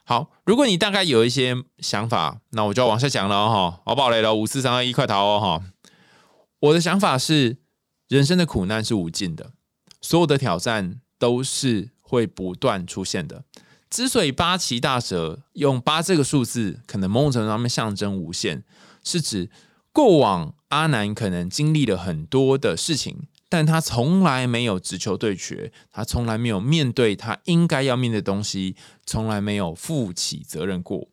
[0.03, 3.81] 好，如果你大概有一些想法，那我就要往下讲了哈。
[3.85, 5.63] 好，宝雷了，五四三二一，快逃哦哈！
[6.61, 7.57] 我的想法是，
[8.07, 9.51] 人生的苦难是无尽的，
[10.01, 13.43] 所有的挑战都是会不断出现的。
[13.87, 18.63] 之所以八旗大蛇用八这个数字，可能某种程度上面象征无限，
[19.03, 19.51] 是指
[19.91, 20.55] 过往。
[20.69, 31.07] 阿南可能经历了很多的事情，但他从来没有直球对决，他从来没有面对他应该要面对的东西，从来没有负起责任过。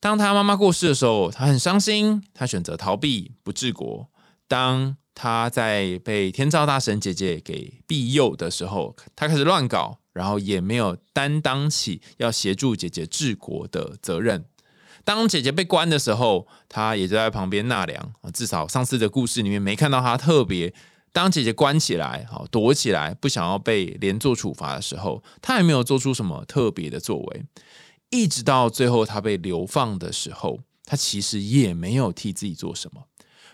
[0.00, 4.08] 当他妈妈过世的时候，他很伤心，他选择逃避，不治国。
[4.48, 14.46] 当他在被天照大神姐姐给庇佑的时候，他开始乱搞，然后也没有担当起要协助姐姐治国的责任。
[15.04, 18.12] 当姐姐被关的时候，他也就在旁边纳凉。
[18.32, 20.72] 至少上次的故事里面没看到他特别。
[21.12, 27.44] 当姐姐关起来，好躲起来，不想要被连坐处罚的时候，他也没有做出什么特别的作为。
[28.08, 33.02] 一直到最后他被流放的时候，他其实也没有替自己做什么。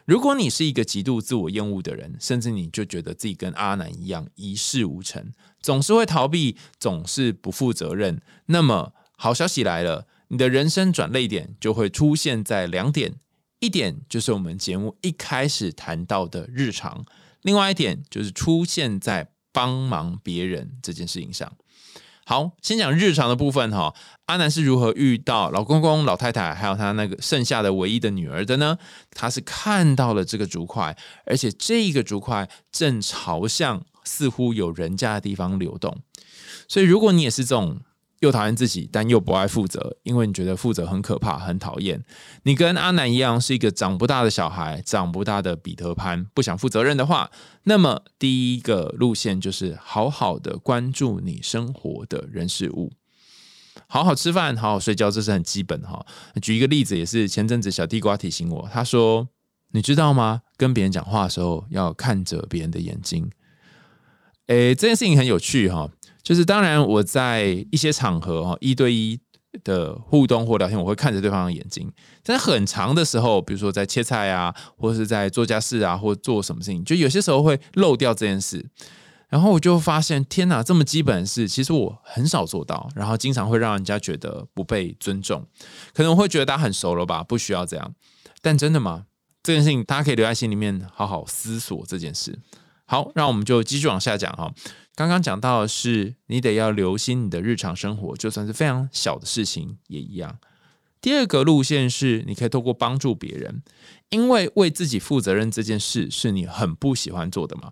[0.04, 10.06] 如果你是一个极度自我厌恶的人，甚至你就觉得自己跟阿南一样一事无成，总是会逃避，总是不负责任，那么好消息来了。
[10.30, 13.14] 你的人生转泪点就会出现在两点，
[13.60, 17.06] 一点就是我们节目一开始谈到的日常，
[17.42, 21.50] 另外一点就是出现在帮忙别人这件事情上。
[22.26, 23.94] 好，先讲日常的部分哈。
[24.26, 28.76] 阿南是如何遇到老公公、老太太，还有他那个剩下的唯一的女儿的呢？
[29.10, 36.02] 他是看到了这个竹块，而且这个竹块正朝向似乎有人家的地方流动。
[36.68, 37.80] 所以，如果你也是这种。
[38.20, 42.04] 又讨厌自己，但又不爱负责，因为你觉得负责很可怕、很讨厌。
[42.42, 47.30] 你跟阿南一样，是一个长不大的小孩，长不大的彼得潘，不想负责任的话，
[47.64, 52.92] 那么第一个路线就是好好的关注你生活的人事物，
[53.86, 56.04] 好好吃饭，好好睡觉，这是很基本哈。
[56.42, 59.28] 举一个例子，也是前阵子小地瓜提醒我，他说
[59.72, 60.42] ：“你知道吗？
[60.56, 63.30] 跟别人讲话的时候要看着别人的眼睛。”
[64.48, 65.90] 诶，这件事情很有趣哈。
[66.28, 69.18] 就是当然，我在一些场合哈，一对一
[69.64, 71.90] 的互动或聊天，我会看着对方的眼睛。
[72.22, 78.62] 但很长的时候，比如说在切菜啊，或是在做家事啊，或做什么事情，就有些时候会漏掉这件事。
[79.30, 85.42] 然后我就发现，天哪，这么基本的事，其实我很少做到，然后经常会让人家觉得不被尊重。
[85.94, 87.94] 可能我会觉得大家很熟了吧，不需要这样。
[88.42, 89.06] 但真的吗？
[89.42, 92.38] 这件事情大家可以留在心里面，好好思索这件事。
[92.90, 94.50] 好，那我们就继续往下讲哈。
[94.94, 100.38] 刚刚讲到的是，你得要留心你的日常生活，就算是非常小的事情也一样。
[100.98, 103.62] 第二个路线是，你可以透过帮助别人，
[104.08, 107.70] 因为为自己负责任这件事是你很不喜欢做的嘛，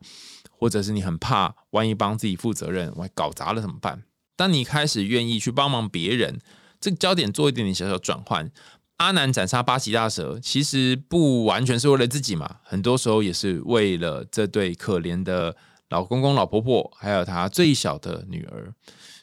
[0.51, 4.03] 或者是你很怕，万一帮自己负责任，万一搞砸了怎么办？
[4.37, 6.39] 当你开始愿意去帮忙别人，
[6.79, 8.53] 这个焦点做一点点小小转换。
[8.97, 15.55] 阿南斩杀八岐大蛇，其实不完全是为了自己嘛，很多时候也是为了这对可怜的
[15.91, 18.73] 老公公、老婆婆，还有他最小的女儿。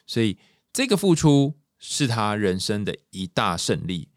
[0.06, 0.38] 所以
[0.72, 4.08] 这个付出是他人生的一大胜利。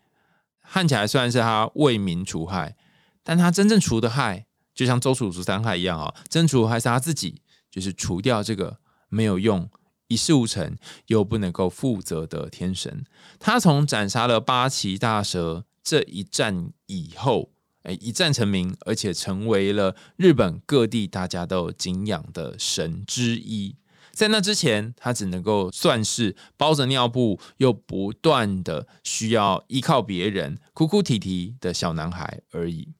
[0.69, 2.75] 看起来虽然是他为民除害，
[3.23, 7.41] 但他真正除的害，就像周楚除三害一样啊，真除害是他自己，
[7.71, 8.77] 就是除掉这个
[9.09, 9.69] 没有用。
[10.07, 13.03] 一事无成又不能够负责的天神，
[13.39, 17.51] 他从斩杀了八岐大蛇这一战以后，
[17.83, 23.75] 哎，一战成名，而且成为了日本各地大家都敬仰的神之一。
[24.11, 32.93] 在那之前，他只能够算是包着尿布又不断的需要依靠别人、哭哭啼啼的小男孩而已。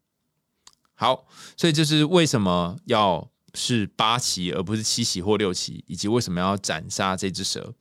[0.93, 3.32] 好，所以这是为什么要。
[3.58, 7.74] 是八旗而不是七旗或六旗，以及为什么要斩杀这只蛇？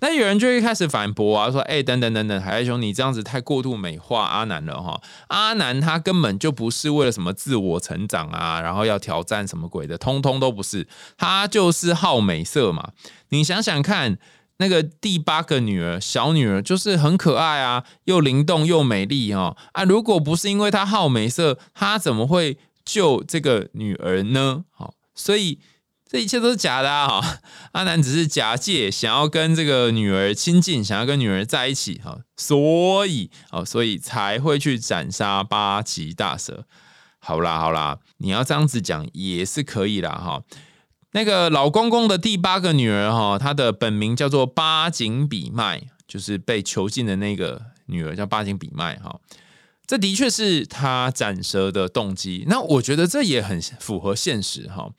[0.00, 5.00] 那有人就会开始反驳啊，说：“哎，等等等等，海海兄，你这样子太过度美化阿南了哈！
[5.28, 12.90] 阿南他根本就不是为了什么自我成长啊，然后要挑战什么鬼的，通通都不是，他就是好美色嘛！
[13.30, 14.18] 你想想看，
[14.58, 19.84] 那个第八个女儿小女儿就是很可爱啊，又灵动又美丽哈啊！
[19.84, 24.64] 如果不是因为他好美色，他怎么会救这个女儿呢？
[24.70, 24.94] 好。
[25.14, 25.60] 所以
[26.06, 27.40] 这一切都是假的啊！
[27.72, 36.66] 阿南只是假借想要跟这个女儿亲近，想要跟女儿在一起哈，所以哦，所以才会去斩杀八岐大蛇。
[37.18, 40.42] 好啦好啦，你要这样子讲也是可以啦哈。
[41.12, 49.20] 那个老公公的第八个女儿哈，她的本名叫做八井比麦，就是被囚禁的那个女儿叫八井比麦哈。
[49.86, 54.90] 这的确是他斩蛇的动机，那我觉得这也很符合现实哈。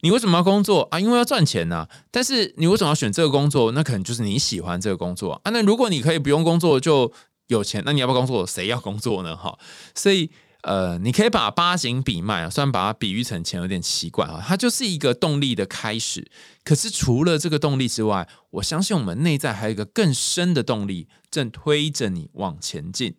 [0.00, 1.00] 你为什么要工作啊？
[1.00, 1.88] 因为要赚钱呐。
[2.10, 3.72] 但是你为什么要选这个工作？
[3.72, 5.50] 那可能就是你喜欢这个工作啊。
[5.50, 7.10] 那如果你可以不用工作就
[7.46, 8.46] 有钱，那你要不要工作？
[8.46, 9.34] 谁要工作呢？
[9.34, 9.58] 哈，
[9.94, 16.30] 所以呃，你可以把八景比卖啊，虽然把它比喻成钱有点奇怪啊，它就是一个动力的开始。
[16.62, 23.14] 可是除了这个动力之外，我相信我们内在还有一个更深的动力，正推着你往前进。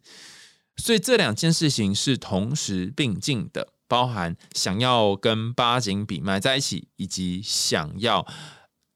[0.77, 8.27] 所以这两件事情是同时并进的，包含想要跟八景比麦在一起，以及想要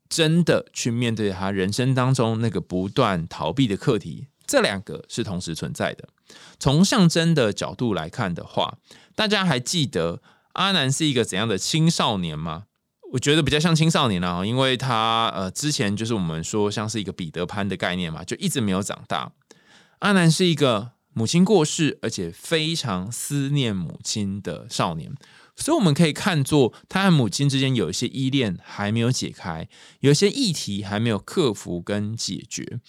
[0.10, 6.10] 真的去面对他人生当中那个不断逃避的课题，这两个是同时存在的。
[6.60, 8.78] 从象征的角度来看的话，
[9.15, 10.22] 大家还记得
[10.54, 12.65] 阿南是一个怎样的青少年吗？
[13.13, 19.32] 我觉得比较像青少年啊，因为他呃之前就是我们说像是一个彼得潘的概念嘛，就一直没有长大。
[20.00, 20.92] 阿南是一个。
[21.19, 25.12] 母亲过世，而且非常思念母亲的少年，
[25.53, 29.67] 所以我们可以看作他和母亲之间有一些依恋还没有解开，
[30.00, 32.79] 有一些议题还没有克服跟解决，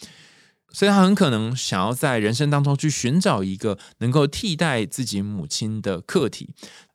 [0.70, 6.50] 所以他很可能想要在人生当中去寻找一个能够替代自己母亲的课题。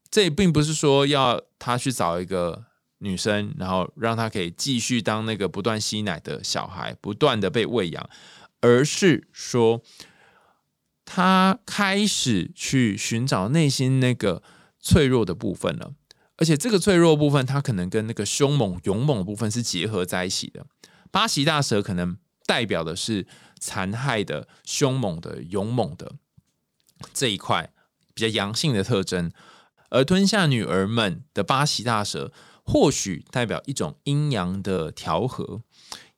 [0.09, 2.63] 这也并不是说要他去找一个
[2.99, 8.09] 女生，然后让他可以继续当那个不断吸奶的小孩，不断的被喂养，
[8.61, 9.81] 而是说。
[11.05, 14.41] 他开始去寻找内心那个
[14.79, 15.93] 脆弱的部分了，
[16.37, 20.65] 而且这个脆弱部分，他可能跟那个凶猛、勇猛的部分是结合在一起的。
[21.11, 23.25] 八岐大蛇可能代表的是
[23.59, 26.15] 残害的、凶猛的、勇猛的
[27.13, 27.71] 这一块
[28.13, 29.31] 比较阳性的特征，
[29.89, 32.33] 而吞下女儿们的八岐大蛇
[32.63, 35.61] 或许代表一种阴阳的调和，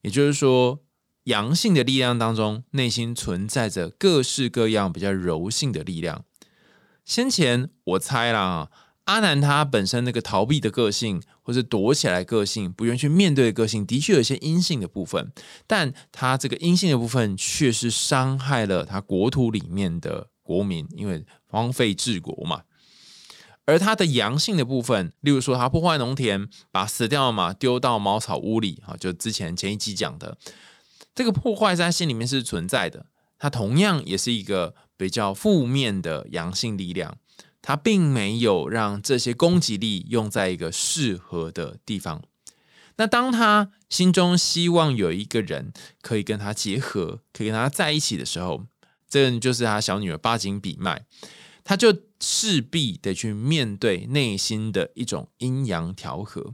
[0.01, 0.79] 也就是说，
[1.28, 6.23] 阳性的力量当中，内心存在着各式各样比较柔性的力量。
[7.05, 8.69] 先前我猜啦。
[9.05, 15.32] 阿南他本身那个逃避的个性，或是躲起来个性，不愿去面对的个性，的确有些阴性的部分，
[15.65, 22.63] 但他这个阴性的部分却是伤害了他国土里面的国民，因为荒废治国嘛。
[23.65, 30.38] 而他的阳性的部分，例如说他破坏农田，把死掉的马丢到茅草屋里，啊，就之前前一集讲的，
[31.18, 33.07] 这个破坏在他心里面是存在的，
[33.39, 37.18] 他同样也是一个比较负面的阳性力量。
[37.59, 42.22] 他并没有让这些攻击力用在一个适合的地方。
[42.97, 48.68] 那当他心中希望有一个人可以跟他结合，可以跟他在一起的时候，
[49.09, 51.07] 这个就是他小女儿八景比麦，
[51.63, 56.53] 他就势必得去面对内心的一种阴阳调和。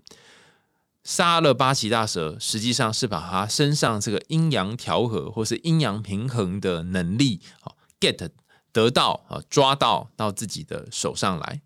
[1.03, 8.29] 杀了八岐大蛇，实际上是把他身上这个阴阳调和或是阴阳平衡的能力，啊 get。
[8.73, 11.61] 得到啊，抓到到自己的手上来，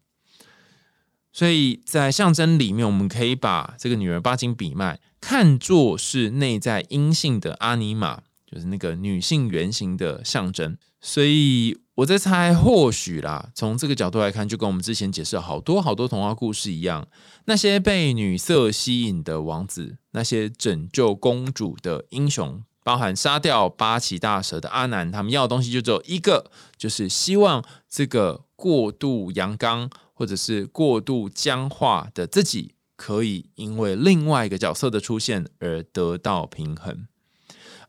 [1.31, 10.77] 所以在象征里面，我们可以把这个女儿八金比麦看作是内在阴性的阿尼玛，就是那个女性原型的象征。
[10.99, 17.07] 所以我在猜，或许啦，从这个角度来看，就跟我们之前解释好多好多童话故事一样，
[17.45, 22.61] 那些被女色吸引的王子，那些拯救公主的英雄。
[22.83, 37.07] 包含杀掉八岐大蛇的阿南，他们要的东西就只有一个，就是希望这个过度阳刚或者是过度僵化的自己，可以因为另外一个角色的出现而得到平衡。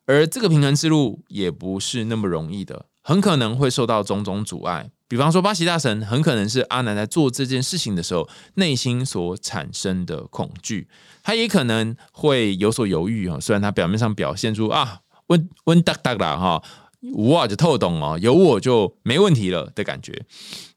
[0.07, 4.91] 而这个平衡之路也不是那么容易的，很可能会受到种种阻碍。
[5.09, 10.87] 比方说，巴西大神很可能是阿南在做这件事情的时候内心所产生的恐惧，
[11.23, 13.39] 他也可能会有所犹豫啊。
[13.41, 16.63] 虽然他表面上表现出啊温温哒哒啦哈，
[17.15, 20.27] 我就透懂哦，有我就没问题了的感觉。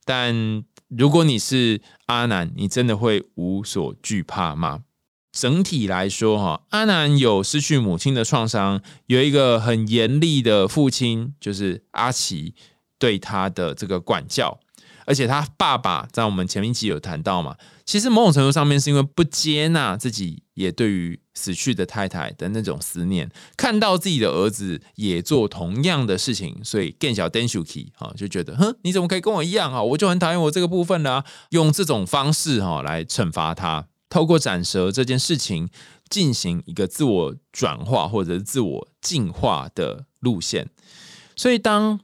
[0.05, 4.83] 但如果你是阿南，你真的会无所惧怕吗？
[5.31, 12.55] 整体来说哈，阿南有失去母亲的创伤，有一个很严厉的父亲，就是阿奇。
[12.99, 14.59] 对他的这个管教，
[15.07, 23.27] 而且他爸爸在我们前面一集有谈到嘛，其实某种程度上面是因为不接纳自己，也对于死去的太太的那种思念，
[23.57, 29.81] 看到自己的儿子也做同样的事情，所以更小 Denshuki 哈就觉得，哼，你怎么可以跟我一样啊？
[29.81, 35.67] 我就很讨厌我这个部分啦，用这种方式哈来惩罚他，透过斩蛇这件事情
[36.07, 40.69] 进行一个自我转化或者是自我进化的路线，
[41.35, 41.99] 所以当。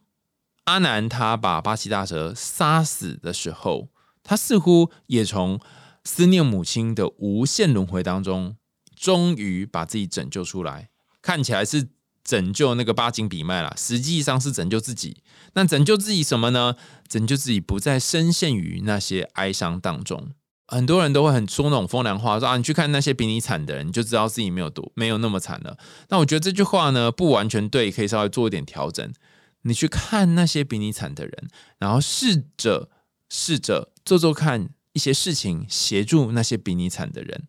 [0.70, 3.88] 阿南他把八岐大蛇杀死的时候，
[4.22, 5.62] 他似乎也从
[6.03, 8.58] 思念母亲的无限轮回当中，
[8.93, 10.89] 终于把自己拯救出来。
[11.22, 11.88] 看起来是
[12.22, 15.24] 拯救那个八景比麦了，实际上是拯救自己。
[15.53, 16.76] 那拯救自己什么呢？
[17.08, 20.32] 拯救自己不再深陷于那些哀伤当中。
[20.68, 25.78] 很多人都会很说那种风凉话，说啊，你去看那些比你惨的人，你就知道自己没有多没有那么惨了。
[26.09, 29.13] 那我觉得这句话呢，不完全对，可以稍微做一点调整。
[29.63, 31.47] 你去看那些比你惨的人，
[31.78, 32.89] 然后试着
[33.30, 37.47] 试着做做看一些事情，协助那些比你惨的人。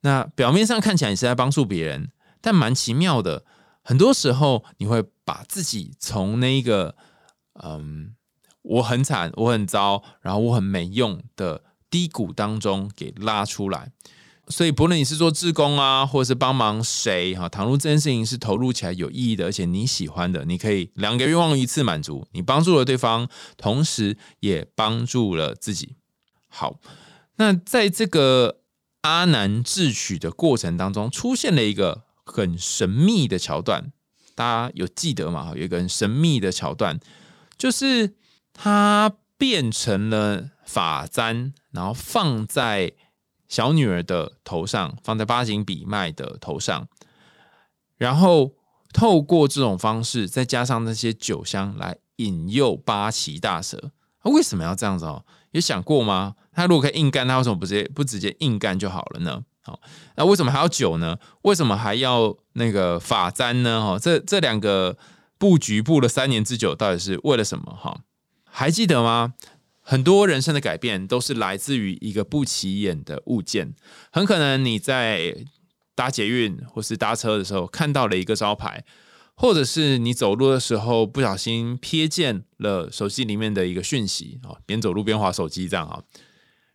[0.00, 2.10] 那表面上看起来你是在帮助别人，
[2.40, 3.44] 但蛮奇妙的。
[3.82, 6.94] 很多时候你会把自己从那一个
[7.62, 8.14] 嗯，
[8.62, 13.92] 我很惨，我很糟，然后我很没用的低谷当中给拉出来。
[14.50, 23.28] 所以，不论你是做志工啊，或者是帮忙谁哈，倘若这件事情是投入起来有意义的，而且你喜欢的，你可以两个愿望一次满足，你帮助了对方，
[23.58, 25.96] 同时也帮助了自己。
[26.48, 26.80] 好，
[27.36, 28.60] 那在这个
[29.02, 33.92] 阿南智取的过程当中，出现了一个很神秘的桥段，
[34.34, 35.52] 大家有记得吗？
[35.54, 36.98] 有一个很神秘的桥段，
[37.58, 38.14] 就是
[38.54, 42.92] 他变成了法簪，然后放在。
[43.48, 46.86] 小女儿的头上放在八景比麦的头上，
[47.96, 48.52] 然后
[48.92, 53.90] 透过这种方式，再加上那些酒香来引诱八岐大蛇。
[54.22, 55.24] 他为什么要这样子哦？
[55.52, 56.34] 有想过吗？
[56.52, 59.42] 他如果可以硬干，他为什么不直接不直接硬干就好了呢？
[59.62, 59.80] 好，
[60.16, 61.16] 那为什么还要酒呢？
[61.40, 63.80] 为什么还要那个法簪呢？
[63.80, 64.98] 哈，这这两个
[65.38, 67.74] 布局布了三年之久，到底是为了什么？
[67.74, 68.02] 哈，
[68.44, 69.32] 还记得吗？
[69.90, 73.74] 很多人生的改变都是来自于一个不起眼的物件，
[74.12, 75.34] 很可能你在
[75.94, 78.84] 搭捷运或是搭车的时候看到了一个招牌，
[79.34, 86.02] 或者是你走路的时候不小心瞥见了手机里面的一个讯息啊，边走路边划手机这样啊。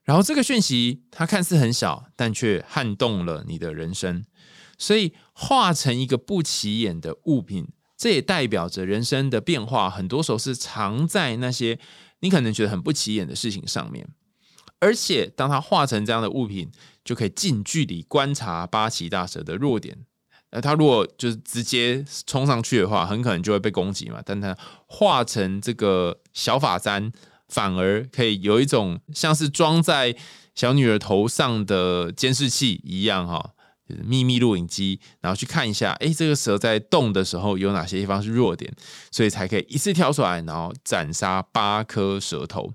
[0.03, 4.25] 然后这个讯息它看似很小，但却撼动了你的人生，
[4.79, 11.77] 所以化成一个不起眼的物品，这也代表着人生的变化，很多时候是藏在那些
[12.23, 14.07] 你可能觉得很不起眼的事情上面。
[14.79, 16.71] 而且，当它化成这样的物品，
[17.03, 19.97] 就可以近距离观察八岐大蛇的弱点。
[20.51, 24.21] 那它如果就是直接冲上去的话，很可能就会被攻击嘛。
[24.25, 24.57] 但它
[24.87, 27.11] 化成这个小法簪，
[27.49, 30.15] 反而可以有一种像是装在
[30.55, 33.53] 小女儿头上的监视器一样，哈，
[33.87, 38.71] 就是秘密录影机，然后去看一下，哎，这个蛇在动的时候有哪些地方是弱点，
[39.11, 42.73] 所以才可以一次跳出来，然后斩杀八颗蛇头。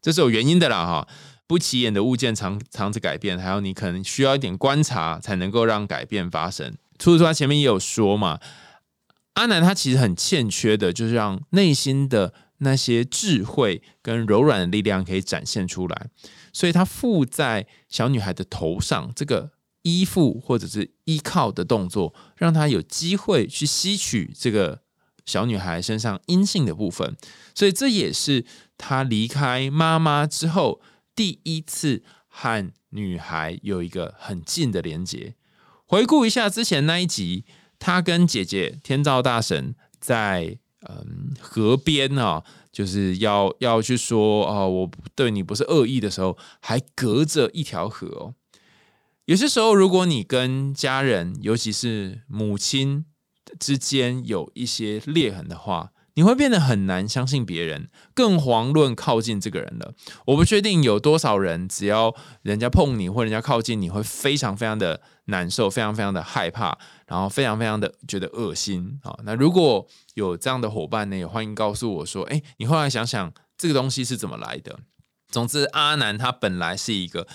[0.00, 1.08] 这是有原因的啦，哈。
[1.46, 6.76] 不起眼的物件藏藏着改变，还有你可能需要一点观察才能够让改变发生。
[6.96, 8.38] 除此之外，前面也有说嘛，
[9.32, 16.06] 阿南他其实很欠缺的，就是让内心的那些智慧跟柔软的力量可以展现出来。
[16.52, 19.50] 所以他附在小女孩的头上，这个
[19.82, 24.80] 依附或者是依靠的动作，让他有机会去吸取这个
[25.26, 27.16] 小女孩身上阴性的部分。
[27.54, 28.44] 所以这也是
[28.78, 30.80] 他离开妈妈之后。
[31.12, 35.34] 第一次和女孩有一个很近的连接。
[35.84, 37.44] 回顾一下之前那一集，
[37.78, 40.56] 他跟姐姐天照大神在
[40.88, 48.34] 嗯河边啊，就是要要去说哦，我对你不是恶意的时候，还隔着一条河哦。
[49.30, 53.04] 有些时候，如果你跟家人，尤其是母亲
[53.60, 59.94] 之间有一些裂痕的话，你会变得很难相信别人，更遑论靠近这个人了。
[60.26, 62.12] 我不确定有多少人，只要
[62.42, 66.76] 人家碰你或人家靠近，你会非常非常的难受，非常非常的害怕，
[67.06, 69.16] 然后非常非常的觉得恶心啊。
[69.22, 74.80] 那如果有这样的伙伴呢，也欢迎告诉我说，哎，你后来想想这个东西是怎么来的。
[75.30, 77.28] 总之，阿南他本来是一个，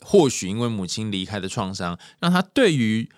[0.00, 3.10] 或许因为母亲离开的创伤，让他对于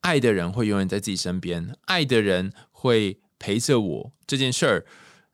[0.00, 3.20] 爱的人会永远在自己身边，爱的人会。
[3.40, 4.84] 陪着我这件事儿，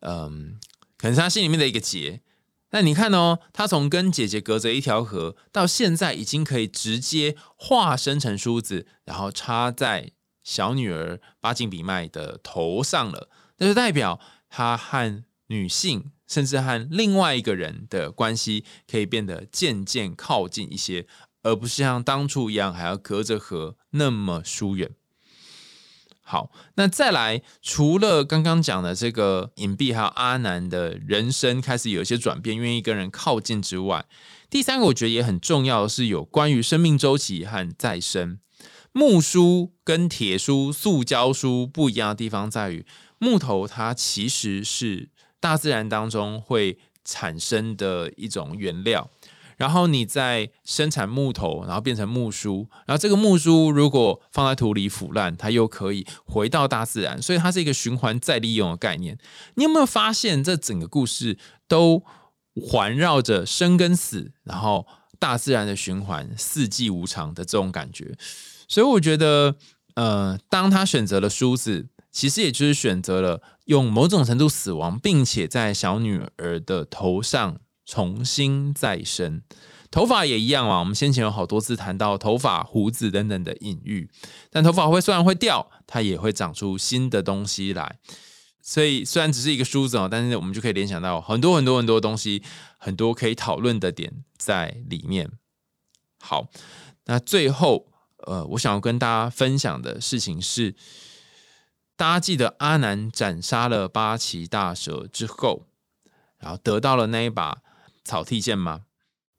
[0.01, 0.61] 嗯，
[0.99, 2.21] 可能是他心里面的一个结。
[2.73, 10.11] 那你看哦，他从跟姐姐隔着一条河，到现在已经可以直接化身成梳子，然后插在
[10.43, 13.31] 小女儿八景比麦的头上了。
[13.57, 21.07] 那就代表他和女性，甚至和另外一个人的关系，可以变得渐渐靠近一些，
[21.45, 24.91] 而不是像当初一样还要隔着河那么疏远。
[26.21, 34.07] 好，那再来，除了刚刚讲的这个隐蔽，还有阿南的人生开始有一些转变，愿意跟人靠近之外，
[34.51, 38.41] 第三个我觉得也很重要的是有关于生命周期和再生。
[38.93, 42.87] 木梳跟铁梳、塑胶梳不一样的地方在于，
[43.19, 45.11] 木头它其实是
[45.45, 49.11] 大自然当中会产生的一种原料。
[49.57, 59.17] 然后你再生产木头，然后变成木梳，然后这个木梳如果放在土里腐烂，它又可以回到大自然，所以它是一个循环再利用的概念。
[59.57, 61.39] 你有没有发现，这整个故事
[61.69, 62.03] 都
[62.57, 64.87] 环绕着生跟死，然后
[65.21, 68.17] 大自然的循环、四季无常的这种感觉？
[68.67, 69.55] 所以我觉得，
[69.95, 77.61] 呃，当他选择了梳子，其实也就是选择了用某种程度死亡，并且在小女儿的头上。
[77.87, 79.43] 重新再生，
[79.91, 80.79] 头发也一样啊。
[80.79, 84.09] 我们先前有好多次谈到头发、胡子等等的隐喻，
[84.49, 87.99] 但头发会虽然会掉，它也会长出新的东西来。
[88.63, 92.43] 所以虽然只是一个梳子哦，但是我们就可以联想到很多很多很多东西，
[92.79, 95.31] 很多可以讨论的点在里面。
[96.19, 96.49] 好，
[97.05, 97.89] 那最后
[98.27, 100.75] 呃，我想要跟大家分享的事情是，
[101.97, 105.67] 大家记得阿南斩杀了八岐大蛇之后，
[106.39, 107.59] 然后得到了那一把。
[108.07, 108.83] 草剃剑吗？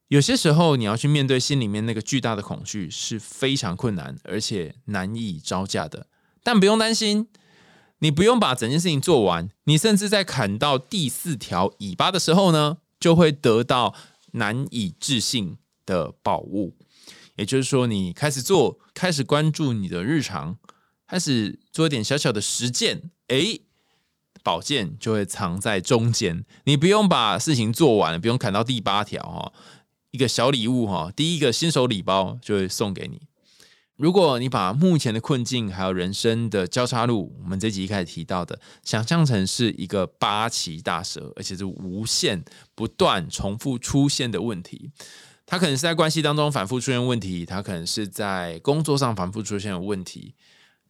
[0.07, 6.07] 有些时候，你要去面对心里面那个巨大的恐惧是非常困难，而且难以招架的。
[6.41, 7.27] 但不用担心，
[7.99, 9.51] 你不用把整件事情做完。
[9.65, 13.93] 你甚至在砍到第四条尾巴的时候呢，就会得到
[14.31, 16.75] 难以置信的宝物。
[17.35, 20.57] 也就是说，你开始做，开始关注你的日常，
[21.07, 23.61] 开始做一点小小的实践，诶。
[24.43, 29.51] 宝剑就会藏在中间，你不用把事情做完，不用砍到第八条哈。
[30.11, 33.21] 一个小礼物哈，第一个新手礼包就会送给你。
[33.95, 42.45] 如果你把目前的困境还有人生的交叉路，我们这集一开始提到的，想象成是一个八岐大蛇，而且是无限
[42.75, 44.91] 不断重复出现的问题，
[45.47, 50.35] 它可能是在关系当中反复出现问题，它可能是在工作上反复出现的问题。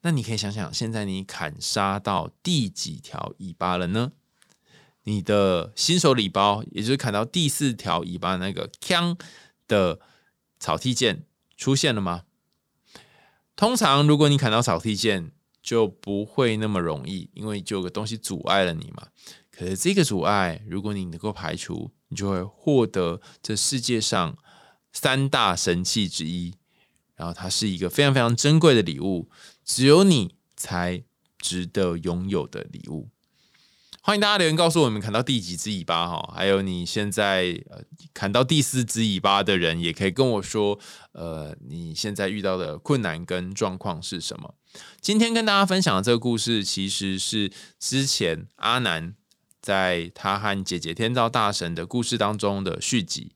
[0.05, 4.11] 那你可以想想，现在你砍杀到第几条尾巴了呢？
[5.05, 9.17] 你的新手礼包，也就是砍到第四条尾巴那个枪
[9.67, 9.99] 的
[10.59, 11.25] 草剃剑
[11.57, 12.25] 出现了吗？
[13.55, 15.31] 通常，如果你砍到草剃剑，
[15.63, 19.07] 就不会那么容易，因为就有个东西阻碍了你嘛。
[19.49, 24.37] 可是这个阻碍，如果你能够排除，你就会获得这世界上
[24.93, 26.53] 三大神器之一。
[27.15, 29.29] 然后它是一个非常非常珍贵的礼物，
[29.65, 31.03] 只有你才
[31.39, 33.09] 值得拥有的礼物。
[34.03, 37.81] 欢迎大家留言告诉我们砍到第几只尾巴哈，还有你现在呃
[38.13, 40.79] 砍到第四只尾巴的人，也可以跟我说，
[41.13, 44.53] 呃，你现在遇到的困难跟状况是什么？
[45.01, 49.15] 今天跟大家分享的这个故事，其实是之前阿南
[49.59, 53.31] 在他和姐姐天照大神的故事当中的续集。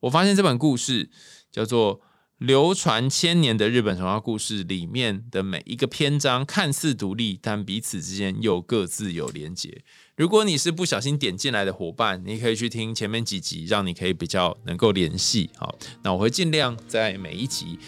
[0.00, 1.10] 我发现这本故事
[1.52, 2.00] 叫做。
[2.38, 9.82] 流传千年的日本神话故事里面的每一个篇章看似独立，但彼此之间又各自有连结。
[10.16, 15.48] 如果你是不小心点进来的伙伴，你可以去听前面几集，让你可以比较能够联系。
[15.56, 17.78] 好，那我会尽量在每一集，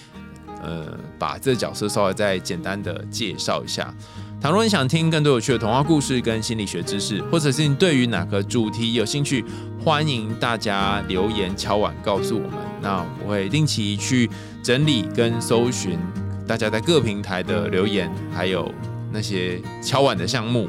[0.62, 3.92] 呃，把这个角色稍微再简单的介绍一下。
[4.40, 9.44] 倘若你想听更多有趣的童话故事跟心理学知识，或者是你对于哪个主题有兴趣，
[9.82, 12.52] 欢迎大家留言敲碗告诉我们。
[12.80, 14.30] 那我会定期去
[14.62, 15.98] 整理跟搜寻
[16.46, 18.72] 大家在各平台的留言，还有
[19.10, 20.68] 那些敲碗的项目。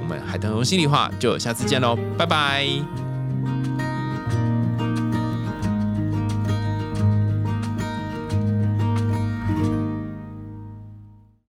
[0.00, 3.05] 我们海豚用心里话就下次见喽，拜拜。